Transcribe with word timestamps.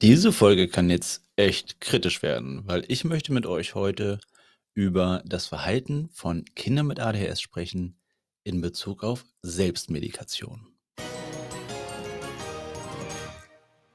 Diese 0.00 0.30
Folge 0.30 0.68
kann 0.68 0.90
jetzt 0.90 1.24
echt 1.34 1.80
kritisch 1.80 2.22
werden, 2.22 2.62
weil 2.66 2.84
ich 2.86 3.02
möchte 3.02 3.32
mit 3.32 3.46
euch 3.46 3.74
heute 3.74 4.20
über 4.72 5.24
das 5.26 5.46
Verhalten 5.46 6.08
von 6.12 6.44
Kindern 6.54 6.86
mit 6.86 7.00
ADHS 7.00 7.40
sprechen 7.40 7.98
in 8.44 8.60
Bezug 8.60 9.02
auf 9.02 9.24
Selbstmedikation. 9.42 10.68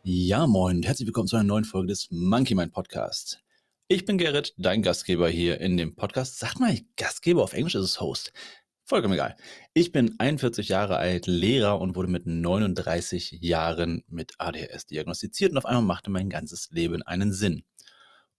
Ja, 0.03 0.45
moin, 0.45 0.83
herzlich 0.83 1.07
willkommen 1.07 1.29
zu 1.29 1.37
einer 1.37 1.45
neuen 1.45 1.63
Folge 1.63 1.87
des 1.87 2.09
Monkey 2.11 2.53
Mind 2.53 2.73
Podcast. 2.73 3.41
Ich 3.87 4.03
bin 4.03 4.17
Gerrit, 4.17 4.53
dein 4.57 4.81
Gastgeber 4.81 5.29
hier 5.29 5.61
in 5.61 5.77
dem 5.77 5.95
Podcast. 5.95 6.37
Sagt 6.37 6.59
mal 6.59 6.77
Gastgeber 6.97 7.43
auf 7.43 7.53
Englisch 7.53 7.75
ist 7.75 7.85
es 7.85 8.01
Host. 8.01 8.33
Vollkommen 8.85 9.13
egal. 9.13 9.37
Ich 9.73 9.93
bin 9.93 10.15
41 10.19 10.67
Jahre 10.67 10.97
alt, 10.97 11.25
Lehrer 11.25 11.79
und 11.79 11.95
wurde 11.95 12.09
mit 12.09 12.25
39 12.25 13.39
Jahren 13.41 14.03
mit 14.07 14.33
ADHS 14.39 14.87
diagnostiziert 14.87 15.51
und 15.51 15.57
auf 15.57 15.65
einmal 15.65 15.83
machte 15.83 16.11
mein 16.11 16.29
ganzes 16.29 16.69
Leben 16.69 17.01
einen 17.01 17.31
Sinn. 17.31 17.63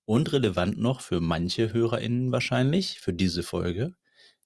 Und 0.04 0.32
relevant 0.34 0.76
noch 0.78 1.00
für 1.00 1.20
manche 1.20 1.72
HörerInnen 1.72 2.30
wahrscheinlich, 2.30 3.00
für 3.00 3.14
diese 3.14 3.42
Folge, 3.42 3.94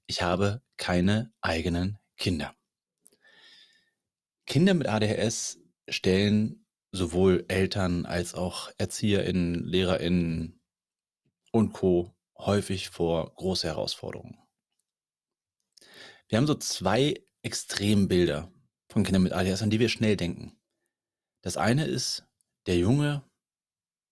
ich 0.06 0.22
habe 0.22 0.62
keine 0.76 1.32
eigenen 1.40 1.98
Kinder. 2.16 2.54
Kinder 4.46 4.74
mit 4.74 4.86
ADHS 4.86 5.58
stellen 5.88 6.64
sowohl 6.92 7.44
Eltern 7.48 8.06
als 8.06 8.34
auch 8.34 8.70
ErzieherInnen, 8.78 9.64
LehrerInnen 9.64 10.60
und 11.50 11.72
Co. 11.72 12.14
häufig 12.38 12.88
vor 12.88 13.34
große 13.34 13.66
Herausforderungen. 13.66 14.38
Wir 16.28 16.36
haben 16.36 16.46
so 16.46 16.54
zwei 16.54 17.14
Extrembilder 17.42 18.52
von 18.90 19.02
Kindern 19.02 19.22
mit 19.22 19.32
ADHS, 19.32 19.62
an 19.62 19.70
die 19.70 19.80
wir 19.80 19.88
schnell 19.88 20.16
denken. 20.16 20.58
Das 21.42 21.56
eine 21.56 21.86
ist 21.86 22.26
der 22.66 22.76
Junge, 22.76 23.22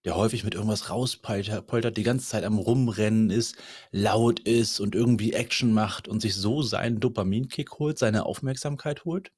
der 0.06 0.16
häufig 0.16 0.44
mit 0.44 0.54
irgendwas 0.54 0.88
rauspoltert, 0.88 1.96
die 1.96 2.02
ganze 2.02 2.26
Zeit 2.26 2.44
am 2.44 2.58
Rumrennen 2.58 3.30
ist, 3.30 3.56
laut 3.90 4.40
ist 4.40 4.80
und 4.80 4.94
irgendwie 4.94 5.32
Action 5.32 5.74
macht 5.74 6.08
und 6.08 6.20
sich 6.20 6.34
so 6.34 6.62
seinen 6.62 7.00
Dopaminkick 7.00 7.78
holt, 7.78 7.98
seine 7.98 8.24
Aufmerksamkeit 8.24 9.04
holt. 9.04 9.32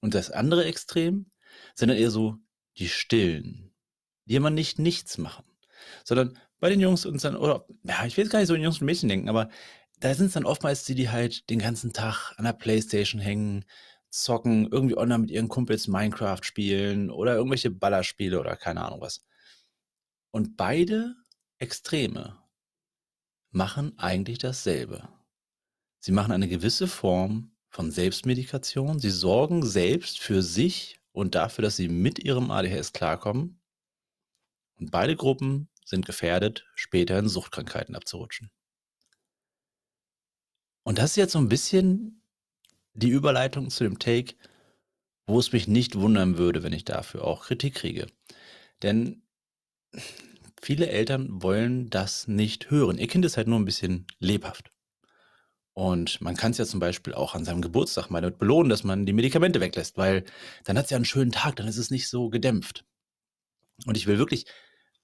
Und 0.00 0.14
das 0.14 0.30
andere 0.30 0.64
Extrem 0.64 1.30
sind 1.74 1.88
dann 1.88 1.98
eher 1.98 2.10
so 2.10 2.36
die 2.78 2.88
Stillen, 2.88 3.74
die 4.26 4.36
immer 4.36 4.50
nicht 4.50 4.78
nichts 4.78 5.18
machen, 5.18 5.44
sondern 6.04 6.38
bei 6.60 6.70
den 6.70 6.80
Jungs 6.80 7.04
und 7.04 7.22
dann, 7.22 7.36
oder, 7.36 7.66
ja, 7.82 8.06
ich 8.06 8.16
will 8.16 8.24
jetzt 8.24 8.32
gar 8.32 8.38
nicht 8.38 8.48
so 8.48 8.54
in 8.54 8.62
Jungs 8.62 8.80
und 8.80 8.86
Mädchen 8.86 9.08
denken, 9.08 9.28
aber 9.28 9.50
da 10.00 10.14
sind 10.14 10.26
es 10.26 10.32
dann 10.32 10.44
oftmals 10.44 10.84
die, 10.84 10.94
die 10.94 11.10
halt 11.10 11.48
den 11.50 11.58
ganzen 11.58 11.92
Tag 11.92 12.34
an 12.36 12.44
der 12.44 12.52
Playstation 12.52 13.20
hängen, 13.20 13.64
zocken, 14.10 14.70
irgendwie 14.70 14.96
online 14.96 15.18
mit 15.18 15.30
ihren 15.30 15.48
Kumpels 15.48 15.88
Minecraft 15.88 16.42
spielen 16.42 17.10
oder 17.10 17.34
irgendwelche 17.34 17.70
Ballerspiele 17.70 18.38
oder 18.38 18.56
keine 18.56 18.84
Ahnung 18.84 19.00
was. 19.00 19.24
Und 20.30 20.56
beide 20.56 21.14
Extreme 21.58 22.38
machen 23.50 23.98
eigentlich 23.98 24.38
dasselbe. 24.38 25.08
Sie 26.00 26.12
machen 26.12 26.32
eine 26.32 26.48
gewisse 26.48 26.86
Form 26.86 27.52
von 27.68 27.90
Selbstmedikation. 27.90 28.98
Sie 28.98 29.10
sorgen 29.10 29.64
selbst 29.64 30.20
für 30.20 30.42
sich 30.42 31.00
und 31.12 31.34
dafür, 31.34 31.62
dass 31.62 31.76
sie 31.76 31.88
mit 31.88 32.18
ihrem 32.18 32.50
ADHS 32.50 32.92
klarkommen. 32.92 33.60
Und 34.76 34.90
beide 34.90 35.16
Gruppen 35.16 35.68
sind 35.84 36.04
gefährdet, 36.04 36.66
später 36.74 37.18
in 37.18 37.28
Suchtkrankheiten 37.28 37.94
abzurutschen. 37.94 38.50
Und 40.84 40.98
das 40.98 41.10
ist 41.10 41.16
jetzt 41.16 41.32
so 41.32 41.38
ein 41.38 41.48
bisschen 41.48 42.22
die 42.92 43.08
Überleitung 43.08 43.70
zu 43.70 43.84
dem 43.84 43.98
Take, 43.98 44.34
wo 45.26 45.38
es 45.38 45.52
mich 45.52 45.66
nicht 45.66 45.96
wundern 45.96 46.38
würde, 46.38 46.62
wenn 46.62 46.72
ich 46.72 46.84
dafür 46.84 47.24
auch 47.24 47.46
Kritik 47.46 47.74
kriege. 47.74 48.06
Denn 48.82 49.22
viele 50.60 50.88
Eltern 50.88 51.42
wollen 51.42 51.90
das 51.90 52.28
nicht 52.28 52.70
hören. 52.70 52.98
Ihr 52.98 53.08
Kind 53.08 53.24
ist 53.24 53.36
halt 53.36 53.48
nur 53.48 53.58
ein 53.58 53.64
bisschen 53.64 54.06
lebhaft. 54.18 54.70
Und 55.72 56.20
man 56.20 56.36
kann 56.36 56.52
es 56.52 56.58
ja 56.58 56.66
zum 56.66 56.78
Beispiel 56.78 57.14
auch 57.14 57.34
an 57.34 57.44
seinem 57.44 57.62
Geburtstag 57.62 58.08
mal 58.08 58.20
damit 58.20 58.38
belohnen, 58.38 58.68
dass 58.68 58.84
man 58.84 59.06
die 59.06 59.12
Medikamente 59.12 59.60
weglässt, 59.60 59.96
weil 59.96 60.24
dann 60.64 60.78
hat 60.78 60.84
es 60.84 60.90
ja 60.90 60.96
einen 60.96 61.04
schönen 61.04 61.32
Tag, 61.32 61.56
dann 61.56 61.66
ist 61.66 61.78
es 61.78 61.90
nicht 61.90 62.08
so 62.08 62.28
gedämpft. 62.28 62.84
Und 63.86 63.96
ich 63.96 64.06
will 64.06 64.18
wirklich, 64.18 64.46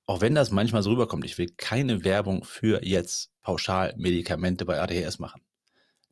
auch 0.06 0.20
wenn 0.20 0.36
das 0.36 0.52
manchmal 0.52 0.82
so 0.82 0.90
rüberkommt, 0.90 1.24
ich 1.24 1.38
will 1.38 1.48
keine 1.56 2.04
Werbung 2.04 2.44
für 2.44 2.84
jetzt 2.84 3.32
pauschal 3.42 3.94
Medikamente 3.96 4.64
bei 4.64 4.80
ADHS 4.80 5.18
machen. 5.18 5.42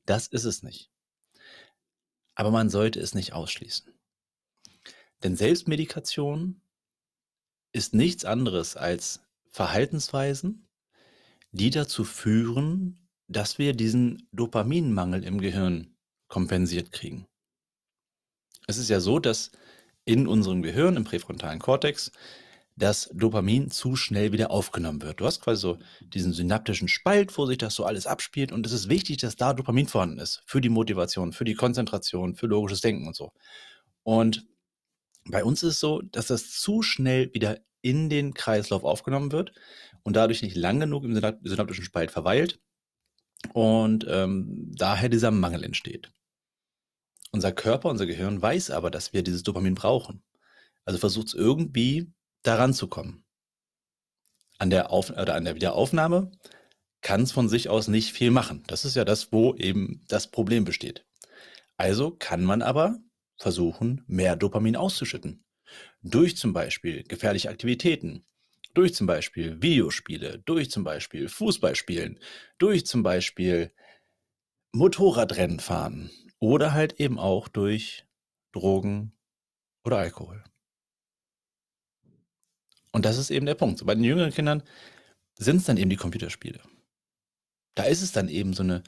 Das 0.09 0.27
ist 0.27 0.45
es 0.45 0.63
nicht. 0.63 0.91
Aber 2.35 2.51
man 2.51 2.71
sollte 2.71 2.99
es 2.99 3.15
nicht 3.15 3.35
ausschließen. 3.35 3.93
Denn 5.23 5.37
Selbstmedikation 5.37 6.63
ist 7.73 7.93
nichts 7.93 8.25
anderes 8.25 8.75
als 8.75 9.21
Verhaltensweisen, 9.51 10.67
die 11.51 11.69
dazu 11.69 12.05
führen, 12.05 13.07
dass 13.27 13.59
wir 13.59 13.75
diesen 13.75 14.27
Dopaminmangel 14.33 15.25
im 15.25 15.43
Gehirn 15.43 15.95
kompensiert 16.29 16.91
kriegen. 16.91 17.27
Es 18.67 18.79
ist 18.79 18.89
ja 18.89 19.01
so, 19.01 19.19
dass 19.19 19.51
in 20.07 20.27
unserem 20.27 20.63
Gehirn, 20.63 20.97
im 20.97 21.05
präfrontalen 21.05 21.59
Kortex, 21.59 22.13
dass 22.79 23.11
Dopamin 23.13 23.71
zu 23.71 23.97
schnell 23.97 24.33
wieder 24.33 24.51
aufgenommen 24.51 25.03
wird. 25.03 25.21
Du 25.21 25.27
hast 25.27 25.41
quasi 25.41 25.61
so 25.61 25.79
diesen 26.01 26.33
synaptischen 26.33 26.87
Spalt, 26.87 27.37
wo 27.37 27.45
sich 27.47 27.59
das 27.59 27.75
so 27.75 27.85
alles 27.85 28.07
abspielt 28.07 28.53
und 28.53 28.65
es 28.67 28.73
ist 28.73 28.89
wichtig, 28.89 29.17
dass 29.19 29.37
da 29.37 29.53
Dopamin 29.53 29.89
vorhanden 29.89 30.19
ist 30.19 30.43
für 30.47 30.61
die 30.61 30.69
Motivation, 30.69 31.33
für 31.33 31.45
die 31.45 31.55
Konzentration, 31.55 32.37
für 32.37 32.47
logisches 32.47 32.81
Denken 32.81 33.07
und 33.09 33.17
so. 33.17 33.33
Und 34.05 34.47
bei 35.25 35.45
uns 35.45 35.63
ist 35.63 35.75
es 35.75 35.81
so, 35.81 36.01
dass 36.03 36.29
das 36.29 36.53
zu 36.53 36.83
schnell 36.83 37.35
wieder 37.35 37.59
in 37.83 38.09
den 38.09 38.33
Kreislauf 38.33 38.85
aufgenommen 38.85 39.33
wird 39.33 39.53
und 40.05 40.15
dadurch 40.15 40.43
nicht 40.43 40.57
lang 40.57 40.81
genug 40.81 41.05
im 41.05 41.15
synaptischen 41.15 41.85
Spalt 41.85 42.11
verweilt 42.11 42.61
und 43.53 44.07
ähm, 44.09 44.71
daher 44.75 45.09
dieser 45.09 45.31
Mangel 45.33 45.65
entsteht. 45.65 46.13
Unser 47.33 47.53
Körper, 47.53 47.89
unser 47.89 48.07
Gehirn 48.07 48.41
weiß 48.41 48.71
aber, 48.71 48.91
dass 48.91 49.13
wir 49.13 49.23
dieses 49.23 49.43
Dopamin 49.43 49.75
brauchen. 49.75 50.23
Also 50.85 50.99
versucht 50.99 51.29
es 51.29 51.35
irgendwie 51.35 52.11
daran 52.43 52.75
zu 52.75 52.89
kommen. 52.89 53.25
An 54.59 54.71
der, 54.71 54.91
Auf 54.91 55.11
oder 55.11 55.35
an 55.35 55.45
der 55.45 55.55
Wiederaufnahme 55.55 56.31
kann 57.01 57.23
es 57.23 57.33
von 57.33 57.49
sich 57.49 57.69
aus 57.69 57.89
nicht 57.89 58.13
viel 58.13 58.31
machen. 58.31 58.65
Das 58.67 58.85
ist 58.85 58.97
ja 58.97 59.05
das, 59.05 59.33
wo 59.33 59.55
eben 59.55 60.05
das 60.09 60.31
Problem 60.31 60.65
besteht. 60.65 61.07
Also 61.77 62.11
kann 62.11 62.45
man 62.45 62.61
aber 62.61 62.99
versuchen, 63.37 64.05
mehr 64.07 64.35
Dopamin 64.35 64.77
auszuschütten. 64.77 65.45
Durch 66.03 66.37
zum 66.37 66.53
Beispiel 66.53 67.05
gefährliche 67.05 67.51
Aktivitäten, 67.51 68.27
durch 68.75 68.95
zum 68.95 69.07
Beispiel 69.07 69.63
Videospiele, 69.63 70.41
durch 70.41 70.71
zum 70.71 70.85
Beispiel 70.85 71.29
Fußballspielen, 71.29 72.19
durch 72.59 72.85
zum 72.87 73.03
Beispiel 73.03 73.73
Motorradrennen 74.73 75.61
fahren 75.61 76.11
oder 76.41 76.73
halt 76.73 77.01
eben 77.01 77.19
auch 77.19 77.49
durch 77.49 78.07
Drogen 78.53 79.13
oder 79.85 79.99
Alkohol. 79.99 80.45
Und 82.93 83.05
das 83.05 83.19
ist 83.19 83.31
eben 83.31 83.47
der 83.47 83.55
Punkt. 83.55 83.85
Bei 83.85 83.95
den 83.95 84.05
jüngeren 84.05 84.33
Kindern 84.33 84.63
sind 85.39 85.57
es 85.59 85.65
dann 85.65 85.77
eben 85.77 85.91
die 85.91 85.97
Computerspiele. 85.97 86.61
Da 87.75 87.85
ist 87.85 88.03
es 88.03 88.13
dann 88.13 88.29
eben 88.29 88.55
so 88.55 88.63
eine 88.63 88.83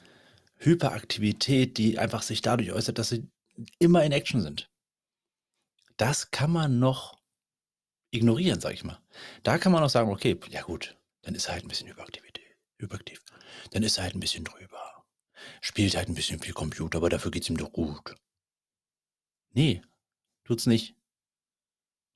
Hyperaktivität, 0.57 1.77
die 1.77 1.97
einfach 1.97 2.21
sich 2.21 2.41
dadurch 2.41 2.71
äußert, 2.71 2.97
dass 2.97 3.09
sie 3.09 3.29
immer 3.79 4.03
in 4.03 4.11
Action 4.11 4.41
sind. 4.41 4.69
Das 5.97 6.31
kann 6.31 6.51
man 6.51 6.79
noch 6.79 7.19
ignorieren, 8.11 8.59
sag 8.59 8.73
ich 8.73 8.83
mal. 8.83 8.99
Da 9.43 9.57
kann 9.57 9.71
man 9.71 9.81
noch 9.81 9.89
sagen, 9.89 10.11
okay, 10.11 10.39
ja 10.49 10.61
gut, 10.61 10.97
dann 11.21 11.35
ist 11.35 11.47
er 11.47 11.53
halt 11.53 11.65
ein 11.65 11.67
bisschen 11.67 11.87
Hyperaktivität, 11.87 12.55
hyperaktiv. 12.77 13.21
Dann 13.71 13.83
ist 13.83 13.97
er 13.97 14.03
halt 14.03 14.15
ein 14.15 14.19
bisschen 14.19 14.43
drüber. 14.43 15.05
Spielt 15.61 15.95
halt 15.95 16.09
ein 16.09 16.15
bisschen 16.15 16.39
viel 16.39 16.53
Computer, 16.53 16.97
aber 16.97 17.09
dafür 17.09 17.31
geht 17.31 17.43
es 17.43 17.49
ihm 17.49 17.57
doch 17.57 17.71
gut. 17.71 18.15
Nee, 19.53 19.81
tut's 20.43 20.65
nicht. 20.65 20.95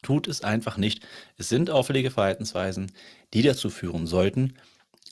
Tut 0.05 0.27
es 0.27 0.43
einfach 0.43 0.77
nicht. 0.77 1.03
Es 1.35 1.49
sind 1.49 1.71
auffällige 1.71 2.11
Verhaltensweisen, 2.11 2.91
die 3.33 3.41
dazu 3.41 3.71
führen 3.71 4.05
sollten, 4.05 4.53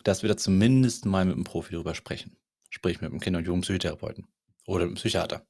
dass 0.04 0.22
wir 0.22 0.30
da 0.30 0.38
zumindest 0.38 1.08
mal 1.08 1.26
mit 1.26 1.34
einem 1.34 1.46
Profi 1.46 1.74
drüber 1.74 1.96
sprechen. 1.96 2.38
Sprich 2.70 3.02
mit 3.02 3.10
einem 3.10 3.20
Kinder- 3.20 3.40
und 3.40 3.48
Jugendpsychotherapeuten 3.48 4.28
oder 4.68 4.82
mit 4.82 4.90
einem 4.90 4.96
Psychiater. 4.98 5.48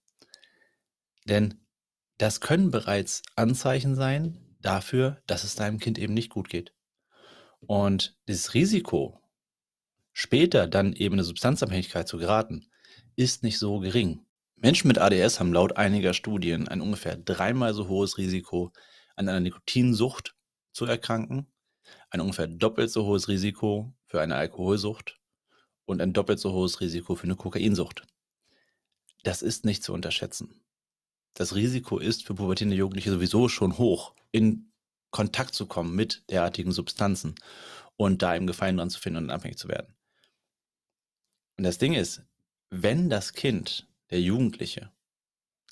Denn 1.25 1.55
das 2.19 2.39
können 2.39 2.71
bereits 2.71 3.21
Anzeichen 3.35 3.95
sein 3.95 4.37
dafür, 4.61 5.21
dass 5.27 5.43
es 5.43 5.55
deinem 5.55 5.79
Kind 5.79 5.99
eben 5.99 6.13
nicht 6.13 6.29
gut 6.29 6.47
geht. 6.47 6.73
Und 7.59 8.17
dieses 8.29 8.53
Risiko, 8.53 9.19
später 10.13 10.67
dann 10.67 10.93
eben 10.93 11.15
eine 11.15 11.25
Substanzabhängigkeit 11.25 12.07
zu 12.07 12.17
geraten, 12.17 12.69
ist 13.17 13.43
nicht 13.43 13.59
so 13.59 13.79
gering. 13.79 14.25
Menschen 14.55 14.87
mit 14.87 14.99
ADS 14.99 15.41
haben 15.41 15.51
laut 15.51 15.75
einiger 15.75 16.13
Studien 16.13 16.69
ein 16.69 16.79
ungefähr 16.79 17.17
dreimal 17.17 17.73
so 17.73 17.89
hohes 17.89 18.17
Risiko, 18.17 18.71
an 19.15 19.29
einer 19.29 19.39
Nikotinsucht 19.39 20.35
zu 20.71 20.85
erkranken, 20.85 21.47
ein 22.09 22.21
ungefähr 22.21 22.47
doppelt 22.47 22.91
so 22.91 23.05
hohes 23.05 23.27
Risiko 23.27 23.93
für 24.05 24.21
eine 24.21 24.35
Alkoholsucht 24.35 25.19
und 25.85 26.01
ein 26.01 26.13
doppelt 26.13 26.39
so 26.39 26.53
hohes 26.53 26.81
Risiko 26.81 27.15
für 27.15 27.23
eine 27.23 27.35
Kokainsucht. 27.35 28.05
Das 29.23 29.41
ist 29.41 29.65
nicht 29.65 29.83
zu 29.83 29.93
unterschätzen. 29.93 30.61
Das 31.33 31.55
Risiko 31.55 31.97
ist 31.97 32.25
für 32.25 32.35
pubertierende 32.35 32.77
Jugendliche 32.77 33.11
sowieso 33.11 33.49
schon 33.49 33.77
hoch 33.77 34.13
in 34.31 34.71
Kontakt 35.11 35.53
zu 35.53 35.65
kommen 35.65 35.95
mit 35.95 36.23
derartigen 36.29 36.71
Substanzen 36.71 37.35
und 37.95 38.21
da 38.21 38.35
eben 38.35 38.47
Gefallen 38.47 38.77
dran 38.77 38.89
zu 38.89 38.99
finden 38.99 39.25
und 39.25 39.29
abhängig 39.29 39.57
zu 39.57 39.67
werden. 39.67 39.95
Und 41.57 41.63
das 41.63 41.77
Ding 41.77 41.93
ist, 41.93 42.23
wenn 42.69 43.09
das 43.09 43.33
Kind, 43.33 43.87
der 44.09 44.21
Jugendliche, 44.21 44.91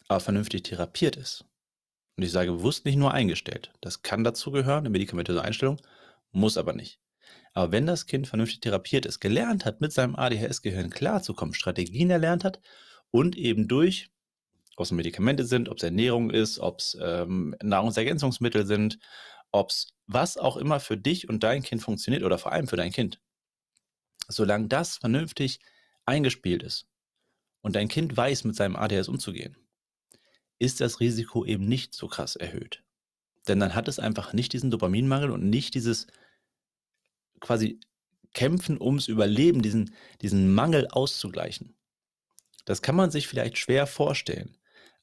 aber 0.07 0.19
vernünftig 0.19 0.63
therapiert 0.63 1.15
ist, 1.15 1.45
und 2.21 2.25
ich 2.25 2.31
sage 2.33 2.51
bewusst 2.51 2.85
nicht 2.85 2.97
nur 2.97 3.15
eingestellt, 3.15 3.71
das 3.81 4.03
kann 4.03 4.23
dazu 4.23 4.51
gehören, 4.51 4.81
eine 4.81 4.91
medikamentöse 4.91 5.41
Einstellung, 5.41 5.81
muss 6.31 6.56
aber 6.56 6.71
nicht. 6.71 7.00
Aber 7.53 7.71
wenn 7.71 7.88
das 7.88 8.06
Kind 8.06 8.27
vernünftig 8.27 8.59
therapiert 8.59 9.07
ist, 9.07 9.21
gelernt 9.21 9.65
hat, 9.65 9.81
mit 9.81 9.91
seinem 9.91 10.15
ADHS-Gehirn 10.15 10.91
klarzukommen, 10.91 11.56
Strategien 11.56 12.12
erlernt 12.12 12.44
hat 12.44 12.62
und 13.09 13.35
eben 13.35 13.68
durch, 13.68 14.12
ob 14.75 14.85
es 14.85 14.91
Medikamente 14.91 15.45
sind, 15.45 15.68
ob 15.68 15.77
es 15.77 15.83
Ernährung 15.83 16.29
ist, 16.29 16.59
ob 16.59 16.77
es 16.77 16.95
ähm, 17.01 17.56
Nahrungsergänzungsmittel 17.63 18.67
sind, 18.67 19.00
ob 19.51 19.71
es 19.71 19.95
was 20.06 20.38
auch 20.38 20.57
immer 20.57 20.79
für 20.79 20.97
dich 20.97 21.27
und 21.27 21.41
dein 21.41 21.63
Kind 21.63 21.81
funktioniert 21.81 22.21
oder 22.21 22.38
vor 22.38 22.51
allem 22.51 22.67
für 22.67 22.77
dein 22.77 22.91
Kind. 22.91 23.19
Solange 24.27 24.67
das 24.67 24.97
vernünftig 24.97 25.59
eingespielt 26.06 26.62
ist 26.62 26.85
und 27.62 27.75
dein 27.75 27.88
Kind 27.88 28.15
weiß, 28.15 28.44
mit 28.44 28.56
seinem 28.56 28.75
ADHS 28.75 29.07
umzugehen, 29.07 29.57
ist 30.62 30.80
das 30.80 31.00
Risiko 31.00 31.44
eben 31.44 31.66
nicht 31.66 31.96
so 31.96 32.08
krass 32.08 32.36
erhöht. 32.36 32.84
Denn 33.48 33.60
dann 33.60 33.74
hat 33.74 33.88
es 33.88 33.98
einfach 33.98 34.34
nicht 34.34 34.54
diesen 34.54 34.69
Dopaminmangel 34.69 35.31
und 35.31 35.50
nicht 35.50 35.74
dieses 35.74 36.06
quasi 37.40 37.80
Kämpfen 38.34 38.80
ums 38.80 39.08
Überleben, 39.08 39.63
diesen, 39.63 39.96
diesen 40.22 40.54
Mangel 40.54 40.88
auszugleichen. 40.88 41.75
Das 42.66 42.84
kann 42.84 42.96
man 42.96 43.10
sich 43.10 43.28
vielleicht 43.28 43.58
schwer 43.58 43.88
vorstellen. 43.88 44.56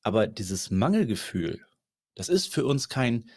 Aber 0.03 0.29
dieses 0.29 0.71
Mangelgefühl, 0.71 1.67
das 2.15 2.29
ist 2.29 2.55
für 2.55 2.65
uns 2.65 2.89
kein, 2.89 3.29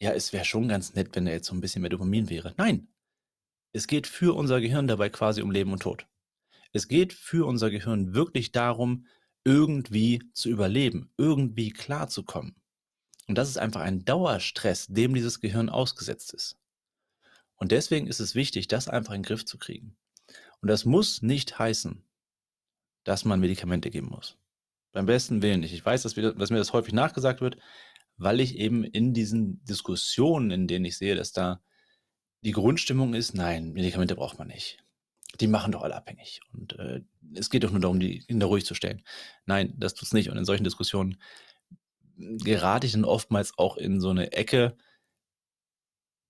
ja, 0.00 0.12
es 0.12 0.32
wäre 0.32 0.46
schon 0.46 0.68
ganz 0.68 0.94
nett, 0.94 1.10
wenn 1.12 1.26
da 1.26 1.32
jetzt 1.32 1.46
so 1.46 1.54
ein 1.54 1.60
bisschen 1.60 1.82
mehr 1.82 1.90
Dopamin 1.90 2.30
wäre. 2.30 2.54
Nein. 2.56 2.88
Es 3.72 3.86
geht 3.86 4.06
für 4.06 4.34
unser 4.34 4.62
Gehirn 4.62 4.88
dabei 4.88 5.10
quasi 5.10 5.42
um 5.42 5.50
Leben 5.50 5.72
und 5.72 5.82
Tod. 5.82 6.06
Es 6.72 6.88
geht 6.88 7.12
für 7.12 7.46
unser 7.46 7.70
Gehirn 7.70 8.14
wirklich 8.14 8.50
darum, 8.50 9.06
irgendwie 9.46 10.28
zu 10.32 10.48
überleben, 10.48 11.08
irgendwie 11.16 11.70
klarzukommen. 11.70 12.56
Und 13.28 13.38
das 13.38 13.48
ist 13.48 13.58
einfach 13.58 13.80
ein 13.80 14.04
Dauerstress, 14.04 14.88
dem 14.88 15.14
dieses 15.14 15.40
Gehirn 15.40 15.68
ausgesetzt 15.68 16.34
ist. 16.34 16.58
Und 17.54 17.70
deswegen 17.70 18.08
ist 18.08 18.18
es 18.18 18.34
wichtig, 18.34 18.66
das 18.66 18.88
einfach 18.88 19.14
in 19.14 19.22
den 19.22 19.26
Griff 19.26 19.44
zu 19.44 19.56
kriegen. 19.56 19.96
Und 20.60 20.68
das 20.68 20.84
muss 20.84 21.22
nicht 21.22 21.60
heißen, 21.60 22.02
dass 23.04 23.24
man 23.24 23.38
Medikamente 23.38 23.90
geben 23.90 24.08
muss. 24.08 24.36
Beim 24.90 25.06
besten 25.06 25.42
Willen 25.42 25.60
nicht. 25.60 25.74
Ich 25.74 25.84
weiß, 25.84 26.02
dass, 26.02 26.16
wir, 26.16 26.32
dass 26.32 26.50
mir 26.50 26.58
das 26.58 26.72
häufig 26.72 26.92
nachgesagt 26.92 27.40
wird, 27.40 27.56
weil 28.16 28.40
ich 28.40 28.56
eben 28.56 28.82
in 28.82 29.14
diesen 29.14 29.64
Diskussionen, 29.64 30.50
in 30.50 30.66
denen 30.66 30.86
ich 30.86 30.98
sehe, 30.98 31.14
dass 31.14 31.30
da 31.30 31.60
die 32.40 32.52
Grundstimmung 32.52 33.14
ist, 33.14 33.34
nein, 33.34 33.72
Medikamente 33.72 34.16
braucht 34.16 34.40
man 34.40 34.48
nicht 34.48 34.84
die 35.40 35.48
machen 35.48 35.72
doch 35.72 35.82
alle 35.82 35.96
abhängig. 35.96 36.40
Und 36.52 36.78
äh, 36.78 37.02
es 37.34 37.50
geht 37.50 37.64
doch 37.64 37.70
nur 37.70 37.80
darum, 37.80 38.00
die 38.00 38.20
Kinder 38.20 38.46
ruhig 38.46 38.64
zu 38.64 38.74
stellen. 38.74 39.02
Nein, 39.44 39.74
das 39.76 39.94
tut 39.94 40.06
es 40.06 40.14
nicht. 40.14 40.30
Und 40.30 40.36
in 40.36 40.44
solchen 40.44 40.64
Diskussionen 40.64 41.18
gerate 42.16 42.86
ich 42.86 42.92
dann 42.92 43.04
oftmals 43.04 43.58
auch 43.58 43.76
in 43.76 44.00
so 44.00 44.10
eine 44.10 44.32
Ecke, 44.32 44.76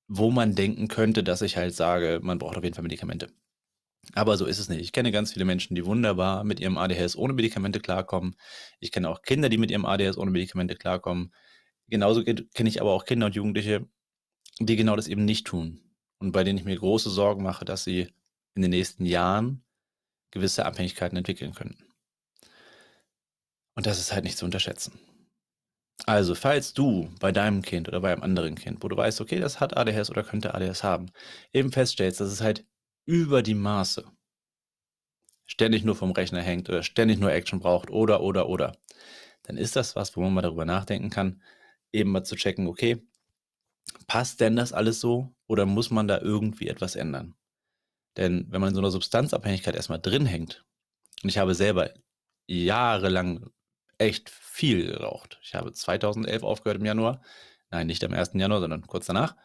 wo 0.08 0.30
man 0.30 0.54
denken 0.54 0.88
könnte, 0.88 1.22
dass 1.22 1.42
ich 1.42 1.56
halt 1.56 1.74
sage, 1.74 2.20
man 2.22 2.38
braucht 2.38 2.56
auf 2.56 2.64
jeden 2.64 2.74
Fall 2.74 2.82
Medikamente. 2.82 3.28
Aber 4.14 4.36
so 4.36 4.46
ist 4.46 4.58
es 4.58 4.68
nicht. 4.68 4.80
Ich 4.80 4.92
kenne 4.92 5.10
ganz 5.10 5.32
viele 5.32 5.44
Menschen, 5.44 5.74
die 5.74 5.84
wunderbar 5.84 6.44
mit 6.44 6.60
ihrem 6.60 6.78
ADHS 6.78 7.16
ohne 7.16 7.32
Medikamente 7.32 7.80
klarkommen. 7.80 8.36
Ich 8.78 8.92
kenne 8.92 9.08
auch 9.08 9.22
Kinder, 9.22 9.48
die 9.48 9.58
mit 9.58 9.70
ihrem 9.70 9.84
ADHS 9.84 10.16
ohne 10.16 10.30
Medikamente 10.30 10.76
klarkommen. 10.76 11.32
Genauso 11.88 12.22
kenne 12.22 12.68
ich 12.68 12.80
aber 12.80 12.92
auch 12.92 13.04
Kinder 13.04 13.26
und 13.26 13.34
Jugendliche, 13.34 13.86
die 14.60 14.76
genau 14.76 14.96
das 14.96 15.08
eben 15.08 15.24
nicht 15.24 15.46
tun. 15.46 15.80
Und 16.18 16.32
bei 16.32 16.44
denen 16.44 16.58
ich 16.58 16.64
mir 16.64 16.76
große 16.76 17.10
Sorgen 17.10 17.42
mache, 17.42 17.64
dass 17.64 17.84
sie 17.84 18.08
in 18.56 18.62
den 18.62 18.70
nächsten 18.70 19.04
Jahren 19.04 19.64
gewisse 20.30 20.66
Abhängigkeiten 20.66 21.16
entwickeln 21.16 21.54
könnten. 21.54 21.84
Und 23.74 23.86
das 23.86 23.98
ist 23.98 24.12
halt 24.12 24.24
nicht 24.24 24.38
zu 24.38 24.44
unterschätzen. 24.44 24.98
Also, 26.04 26.34
falls 26.34 26.74
du 26.74 27.10
bei 27.20 27.32
deinem 27.32 27.62
Kind 27.62 27.88
oder 27.88 28.00
bei 28.00 28.12
einem 28.12 28.22
anderen 28.22 28.54
Kind, 28.54 28.82
wo 28.82 28.88
du 28.88 28.96
weißt, 28.96 29.20
okay, 29.20 29.38
das 29.38 29.60
hat 29.60 29.76
ADHS 29.76 30.10
oder 30.10 30.24
könnte 30.24 30.54
ADHS 30.54 30.82
haben, 30.82 31.10
eben 31.52 31.72
feststellst, 31.72 32.20
dass 32.20 32.30
es 32.30 32.40
halt 32.40 32.66
über 33.06 33.42
die 33.42 33.54
Maße 33.54 34.04
ständig 35.46 35.84
nur 35.84 35.94
vom 35.94 36.10
Rechner 36.12 36.42
hängt 36.42 36.68
oder 36.68 36.82
ständig 36.82 37.18
nur 37.18 37.32
Action 37.32 37.60
braucht 37.60 37.90
oder, 37.90 38.20
oder, 38.20 38.48
oder, 38.48 38.76
dann 39.44 39.56
ist 39.56 39.76
das 39.76 39.96
was, 39.96 40.16
wo 40.16 40.20
man 40.20 40.34
mal 40.34 40.42
darüber 40.42 40.64
nachdenken 40.64 41.10
kann, 41.10 41.42
eben 41.92 42.10
mal 42.10 42.24
zu 42.24 42.36
checken, 42.36 42.66
okay, 42.66 43.02
passt 44.06 44.40
denn 44.40 44.56
das 44.56 44.72
alles 44.72 45.00
so 45.00 45.34
oder 45.46 45.66
muss 45.66 45.90
man 45.90 46.08
da 46.08 46.20
irgendwie 46.20 46.68
etwas 46.68 46.96
ändern? 46.96 47.34
Denn 48.16 48.46
wenn 48.50 48.60
man 48.60 48.70
in 48.70 48.74
so 48.74 48.80
einer 48.80 48.90
Substanzabhängigkeit 48.90 49.74
erstmal 49.74 50.00
drin 50.00 50.26
hängt, 50.26 50.64
und 51.22 51.28
ich 51.28 51.38
habe 51.38 51.54
selber 51.54 51.92
jahrelang 52.46 53.50
echt 53.98 54.30
viel 54.30 54.86
geraucht. 54.86 55.38
Ich 55.42 55.54
habe 55.54 55.72
2011 55.72 56.42
aufgehört 56.42 56.78
im 56.78 56.86
Januar. 56.86 57.22
Nein, 57.70 57.86
nicht 57.86 58.04
am 58.04 58.12
1. 58.12 58.32
Januar, 58.34 58.60
sondern 58.60 58.86
kurz 58.86 59.06
danach. 59.06 59.36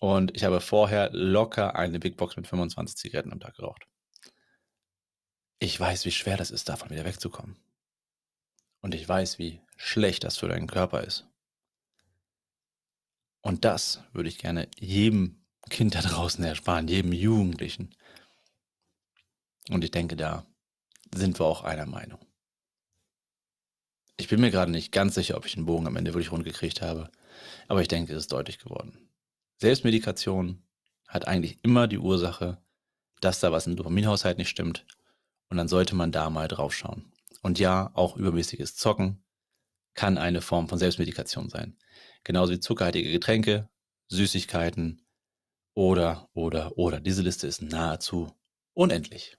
Und 0.00 0.34
ich 0.34 0.44
habe 0.44 0.60
vorher 0.60 1.10
locker 1.12 1.76
eine 1.76 1.98
Big 1.98 2.16
Box 2.16 2.36
mit 2.36 2.46
25 2.46 2.96
Zigaretten 2.96 3.32
am 3.32 3.40
Tag 3.40 3.56
geraucht. 3.56 3.86
Ich 5.58 5.78
weiß, 5.78 6.04
wie 6.04 6.10
schwer 6.10 6.36
das 6.36 6.50
ist, 6.50 6.68
davon 6.68 6.90
wieder 6.90 7.04
wegzukommen. 7.04 7.56
Und 8.80 8.94
ich 8.94 9.08
weiß, 9.08 9.38
wie 9.38 9.60
schlecht 9.76 10.24
das 10.24 10.36
für 10.36 10.48
deinen 10.48 10.66
Körper 10.66 11.04
ist. 11.04 11.26
Und 13.40 13.64
das 13.64 14.02
würde 14.12 14.28
ich 14.28 14.38
gerne 14.38 14.68
jedem 14.78 15.43
Kind 15.70 15.94
da 15.94 16.00
draußen 16.00 16.44
ersparen, 16.44 16.88
jedem 16.88 17.12
Jugendlichen. 17.12 17.94
Und 19.70 19.82
ich 19.82 19.90
denke, 19.90 20.16
da 20.16 20.44
sind 21.14 21.38
wir 21.40 21.46
auch 21.46 21.62
einer 21.62 21.86
Meinung. 21.86 22.20
Ich 24.16 24.28
bin 24.28 24.40
mir 24.40 24.50
gerade 24.50 24.70
nicht 24.70 24.92
ganz 24.92 25.14
sicher, 25.14 25.36
ob 25.36 25.46
ich 25.46 25.54
den 25.54 25.66
Bogen 25.66 25.86
am 25.86 25.96
Ende 25.96 26.12
wirklich 26.12 26.30
rund 26.30 26.44
gekriegt 26.44 26.82
habe, 26.82 27.10
aber 27.66 27.82
ich 27.82 27.88
denke, 27.88 28.12
es 28.12 28.24
ist 28.24 28.32
deutlich 28.32 28.58
geworden. 28.58 29.10
Selbstmedikation 29.58 30.62
hat 31.08 31.26
eigentlich 31.26 31.58
immer 31.62 31.88
die 31.88 31.98
Ursache, 31.98 32.62
dass 33.20 33.40
da 33.40 33.50
was 33.50 33.66
im 33.66 33.76
Dopaminhaushalt 33.76 34.38
nicht 34.38 34.50
stimmt 34.50 34.86
und 35.48 35.56
dann 35.56 35.68
sollte 35.68 35.94
man 35.94 36.12
da 36.12 36.30
mal 36.30 36.48
drauf 36.48 36.74
schauen. 36.74 37.12
Und 37.42 37.58
ja, 37.58 37.90
auch 37.94 38.16
übermäßiges 38.16 38.76
Zocken 38.76 39.24
kann 39.94 40.18
eine 40.18 40.40
Form 40.40 40.68
von 40.68 40.78
Selbstmedikation 40.78 41.48
sein. 41.48 41.76
Genauso 42.22 42.52
wie 42.52 42.60
zuckerhaltige 42.60 43.10
Getränke, 43.10 43.68
Süßigkeiten, 44.08 45.03
oder, 45.74 46.28
oder, 46.32 46.78
oder. 46.78 47.00
Diese 47.00 47.22
Liste 47.22 47.46
ist 47.46 47.62
nahezu 47.62 48.32
unendlich. 48.72 49.36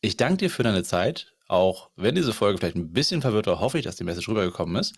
Ich 0.00 0.16
danke 0.16 0.38
dir 0.38 0.50
für 0.50 0.62
deine 0.62 0.84
Zeit. 0.84 1.34
Auch 1.48 1.90
wenn 1.96 2.14
diese 2.14 2.32
Folge 2.32 2.58
vielleicht 2.58 2.76
ein 2.76 2.92
bisschen 2.92 3.22
verwirrt 3.22 3.46
war, 3.46 3.58
hoffe 3.58 3.78
ich, 3.78 3.84
dass 3.84 3.96
die 3.96 4.04
Message 4.04 4.28
rübergekommen 4.28 4.76
ist. 4.76 4.94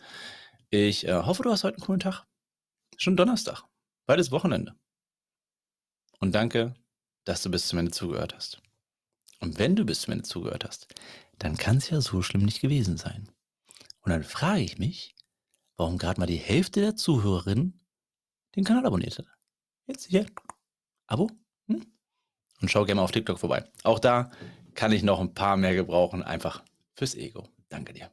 Ich 0.68 1.06
äh, 1.06 1.14
hoffe, 1.14 1.42
du 1.42 1.50
hast 1.50 1.64
heute 1.64 1.76
einen 1.76 1.84
coolen 1.86 2.00
Tag. 2.00 2.26
Schon 2.98 3.16
Donnerstag. 3.16 3.64
Beides 4.06 4.30
Wochenende. 4.30 4.74
Und 6.18 6.34
danke, 6.34 6.74
dass 7.24 7.42
du 7.42 7.50
bis 7.50 7.68
zum 7.68 7.78
Ende 7.78 7.90
zugehört 7.90 8.34
hast. 8.34 8.60
Und 9.40 9.58
wenn 9.58 9.76
du 9.76 9.84
bis 9.84 10.02
zum 10.02 10.12
Ende 10.12 10.24
zugehört 10.24 10.64
hast, 10.64 10.94
dann 11.38 11.56
kann 11.56 11.78
es 11.78 11.90
ja 11.90 12.00
so 12.00 12.22
schlimm 12.22 12.44
nicht 12.44 12.60
gewesen 12.60 12.96
sein. 12.96 13.28
Und 14.02 14.10
dann 14.10 14.22
frage 14.22 14.62
ich 14.62 14.78
mich, 14.78 15.14
warum 15.76 15.98
gerade 15.98 16.20
mal 16.20 16.26
die 16.26 16.36
Hälfte 16.36 16.80
der 16.80 16.96
Zuhörerinnen 16.96 17.80
den 18.54 18.64
Kanal 18.64 18.86
abonniert 18.86 19.18
hat. 19.18 19.26
Jetzt 19.92 20.06
hier. 20.06 20.24
Abo. 21.06 21.30
Hm? 21.66 21.84
Und 22.62 22.70
schau 22.70 22.86
gerne 22.86 23.00
mal 23.00 23.04
auf 23.04 23.12
TikTok 23.12 23.38
vorbei. 23.38 23.64
Auch 23.82 23.98
da 23.98 24.30
kann 24.74 24.90
ich 24.90 25.02
noch 25.02 25.20
ein 25.20 25.34
paar 25.34 25.58
mehr 25.58 25.74
gebrauchen, 25.74 26.22
einfach 26.22 26.62
fürs 26.94 27.14
Ego. 27.14 27.50
Danke 27.68 27.92
dir. 27.92 28.10